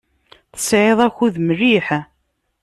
[0.55, 1.87] Tesɛiḍ akud mliḥ.